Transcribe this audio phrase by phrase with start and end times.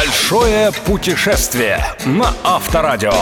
[0.00, 3.12] Большое путешествие на Авторадио.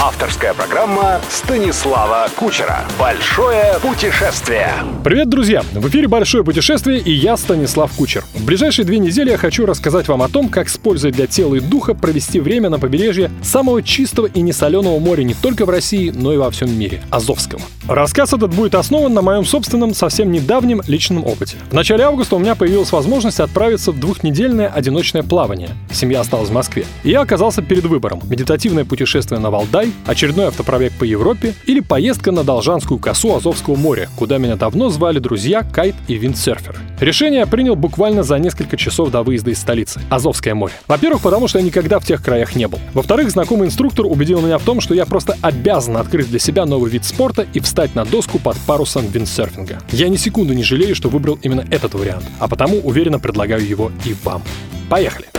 [0.00, 2.84] Авторская программа Станислава Кучера.
[2.96, 4.72] Большое путешествие.
[5.02, 5.64] Привет, друзья!
[5.72, 8.22] В эфире «Большое путешествие» и я, Станислав Кучер.
[8.34, 11.56] В ближайшие две недели я хочу рассказать вам о том, как с пользой для тела
[11.56, 16.12] и духа провести время на побережье самого чистого и несоленого моря не только в России,
[16.14, 17.62] но и во всем мире– Азовского.
[17.88, 21.56] Рассказ этот будет основан на моем собственном, совсем недавнем личном опыте.
[21.70, 25.70] В начале августа у меня появилась возможность отправиться в двухнедельное одиночное плавание.
[25.90, 26.84] Семья осталась в Москве.
[27.04, 32.32] И я оказался перед выбором– медитативное путешествие на Валдай, очередной автопробег по Европе или поездка
[32.32, 36.76] на Должанскую косу Азовского моря, куда меня давно звали друзья, кайт и виндсерферы.
[37.00, 40.74] Решение я принял буквально за несколько часов до выезда из столицы– Азовское море.
[40.86, 42.78] Во-первых, потому что я никогда в тех краях не был.
[42.92, 46.90] Во-вторых, знакомый инструктор убедил меня в том, что я просто обязан открыть для себя новый
[46.90, 49.78] вид спорта и встать на доску под парусом виндсерфинга.
[49.92, 53.90] Я ни секунду не жалею, что выбрал именно этот вариант, а потому уверенно предлагаю его
[54.04, 54.42] и вам.
[54.90, 55.37] Поехали!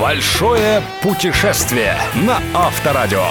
[0.00, 1.96] Большое путешествие
[2.26, 3.24] на Авторадио.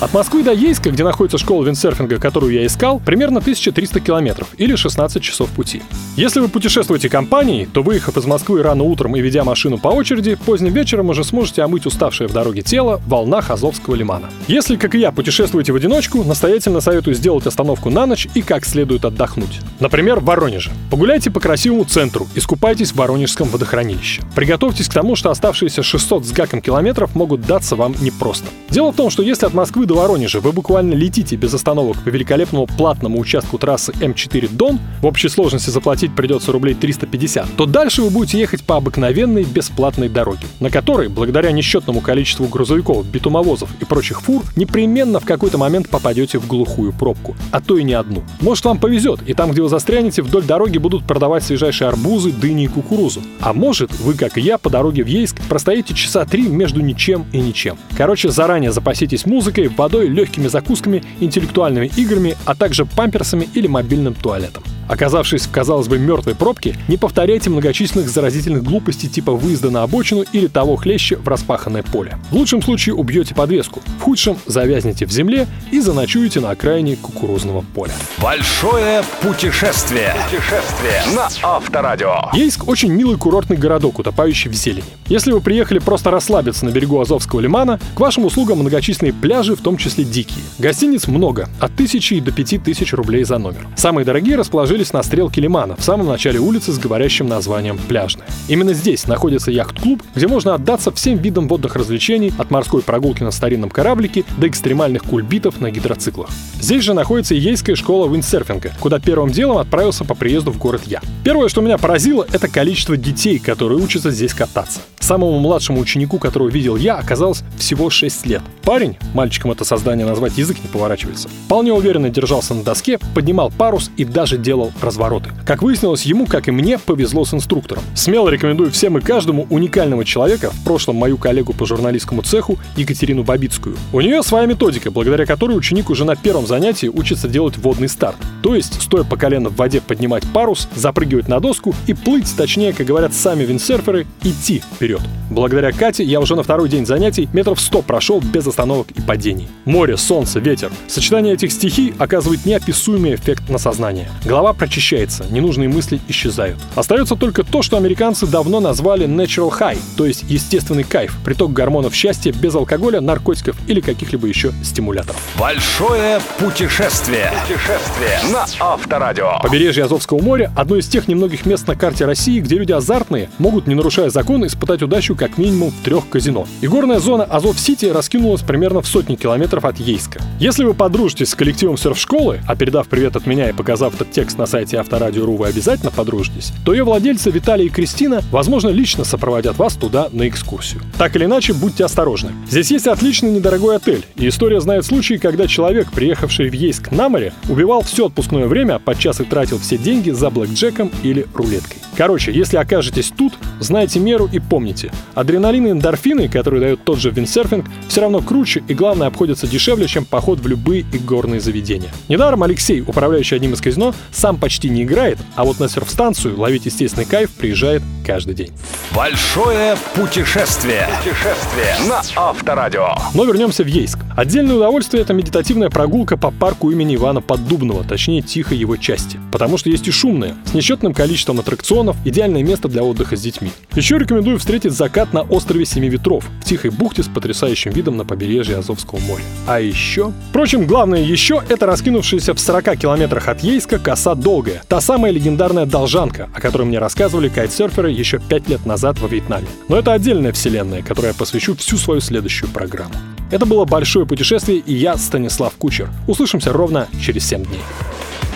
[0.00, 4.76] От Москвы до Ейска, где находится школа виндсерфинга, которую я искал, примерно 1300 километров или
[4.76, 5.82] 16 часов пути.
[6.14, 10.36] Если вы путешествуете компанией, то выехав из Москвы рано утром и ведя машину по очереди,
[10.36, 14.30] поздним вечером уже сможете омыть уставшее в дороге тело в волнах Азовского лимана.
[14.46, 18.66] Если, как и я, путешествуете в одиночку, настоятельно советую сделать остановку на ночь и как
[18.66, 19.58] следует отдохнуть.
[19.80, 20.70] Например, в Воронеже.
[20.92, 24.22] Погуляйте по красивому центру, искупайтесь в Воронежском водохранилище.
[24.36, 28.46] Приготовьтесь к тому, что оставшиеся 600 с гаком километров могут даться вам непросто.
[28.70, 32.08] Дело в том, что если от Москвы до Воронежа вы буквально летите без остановок по
[32.08, 38.02] великолепному платному участку трассы М4 Дон, в общей сложности заплатить придется рублей 350, то дальше
[38.02, 43.84] вы будете ехать по обыкновенной бесплатной дороге, на которой, благодаря несчетному количеству грузовиков, битумовозов и
[43.84, 48.22] прочих фур, непременно в какой-то момент попадете в глухую пробку, а то и не одну.
[48.40, 52.64] Может вам повезет, и там, где вы застрянете, вдоль дороги будут продавать свежайшие арбузы, дыни
[52.64, 53.22] и кукурузу.
[53.40, 57.26] А может, вы, как и я, по дороге в Ейск простоите часа три между ничем
[57.32, 57.78] и ничем.
[57.96, 64.62] Короче, заранее запаситесь музыкой, водой, легкими закусками, интеллектуальными играми, а также памперсами или мобильным туалетом.
[64.88, 70.24] Оказавшись в, казалось бы, мертвой пробке, не повторяйте многочисленных заразительных глупостей типа выезда на обочину
[70.32, 72.16] или того хлеще в распаханное поле.
[72.30, 77.62] В лучшем случае убьете подвеску, в худшем завязнете в земле и заночуете на окраине кукурузного
[77.74, 77.92] поля.
[78.22, 80.14] Большое путешествие.
[80.30, 82.30] Путешествие на Авторадио.
[82.32, 84.84] Ейск очень милый курортный городок, утопающий в зелени.
[85.06, 89.62] Если вы приехали просто расслабиться на берегу Азовского лимана, к вашим услугам многочисленные пляжи, в
[89.62, 90.44] том числе дикие.
[90.58, 93.66] Гостиниц много, от тысячи до пяти тысяч рублей за номер.
[93.74, 98.26] Самые дорогие расположились на стрелке лимана, в самом начале улицы с говорящим названием «Пляжная».
[98.48, 103.30] Именно здесь находится яхт-клуб, где можно отдаться всем видам водных развлечений, от морской прогулки на
[103.30, 106.28] старинном кораблике до экстремальных кульбитов на гидроциклах.
[106.60, 111.00] Здесь же находится ейская школа виндсерфинга, куда первым делом отправился по приезду в город я.
[111.24, 114.80] Первое, что меня поразило, это количество детей, которые учатся здесь кататься.
[115.08, 118.42] Самому младшему ученику, которого видел я, оказалось всего 6 лет.
[118.62, 123.90] Парень, мальчиком это создание назвать язык не поворачивается, вполне уверенно держался на доске, поднимал парус
[123.96, 125.30] и даже делал развороты.
[125.46, 127.82] Как выяснилось, ему, как и мне, повезло с инструктором.
[127.94, 133.22] Смело рекомендую всем и каждому уникального человека, в прошлом мою коллегу по журналистскому цеху Екатерину
[133.22, 133.78] Бабицкую.
[133.94, 138.18] У нее своя методика, благодаря которой ученик уже на первом занятии учится делать водный старт.
[138.42, 142.74] То есть, стоя по колено в воде, поднимать парус, запрыгивать на доску и плыть, точнее,
[142.74, 144.97] как говорят сами виндсерферы, идти вперед.
[145.30, 149.48] Благодаря Кате я уже на второй день занятий метров 100 прошел без остановок и падений.
[149.64, 150.70] Море, солнце, ветер.
[150.86, 154.08] Сочетание этих стихий оказывает неописуемый эффект на сознание.
[154.24, 156.58] Голова прочищается, ненужные мысли исчезают.
[156.74, 161.94] Остается только то, что американцы давно назвали natural high, то есть естественный кайф, приток гормонов
[161.94, 165.20] счастья без алкоголя, наркотиков или каких-либо еще стимуляторов.
[165.38, 167.30] Большое путешествие.
[167.46, 169.40] Путешествие на Авторадио.
[169.42, 173.66] Побережье Азовского моря– одно из тех немногих мест на карте России, где люди азартные могут,
[173.66, 176.46] не нарушая закон, испытать удачу как минимум в трех казино.
[176.62, 180.20] И горная зона Азов-Сити раскинулась примерно в сотни километров от Ейска.
[180.40, 184.38] Если вы подружитесь с коллективом серф-школы, а передав привет от меня и показав этот текст
[184.38, 189.58] на сайте Авторадио.ру вы обязательно подружитесь, то ее владельцы Виталий и Кристина, возможно, лично сопроводят
[189.58, 190.80] вас туда на экскурсию.
[190.96, 192.30] Так или иначе, будьте осторожны.
[192.48, 197.10] Здесь есть отличный недорогой отель, и история знает случаи, когда человек, приехавший в Ейск на
[197.10, 201.76] море, убивал все отпускное время, подчас и тратил все деньги за блэкджеком или рулеткой.
[201.98, 204.77] Короче, если окажетесь тут, знайте меру и помните.
[205.14, 209.86] Адреналин и эндорфины, которые дает тот же виндсерфинг, все равно круче и, главное, обходятся дешевле,
[209.86, 211.90] чем поход в любые игорные заведения.
[212.08, 216.66] Недаром Алексей, управляющий одним из казино, сам почти не играет, а вот на серф-станцию ловить
[216.66, 218.52] естественный кайф приезжает каждый день.
[218.98, 220.88] Большое путешествие.
[220.98, 222.96] Путешествие на Авторадио.
[223.14, 224.00] Но вернемся в Ейск.
[224.16, 229.20] Отдельное удовольствие— это медитативная прогулка по парку имени Ивана Поддубного, точнее, тихой его части.
[229.30, 233.52] Потому что есть и шумные, с несчетным количеством аттракционов, идеальное место для отдыха с детьми.
[233.76, 238.04] Еще рекомендую встретить закат на острове Семи Ветров, в тихой бухте с потрясающим видом на
[238.04, 239.22] побережье Азовского моря.
[239.46, 240.12] А еще...
[240.30, 245.66] Впрочем, главное еще— это раскинувшаяся в 40 километрах от Ейска коса Долгая, та самая легендарная
[245.66, 249.46] Должанка, о которой мне рассказывали кайтсерферы еще 5 лет назад во Вьетнаме.
[249.68, 252.94] Но это отдельная вселенная, которой я посвящу всю свою следующую программу.
[253.30, 255.90] Это было большое путешествие, и я Станислав Кучер.
[256.06, 257.60] Услышимся ровно через 7 дней.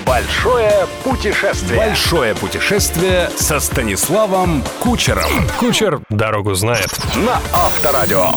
[0.06, 1.78] Большое путешествие.
[1.78, 5.30] Большое путешествие со Станиславом Кучером.
[5.58, 6.90] Кучер дорогу знает.
[7.16, 8.32] На Авторадио.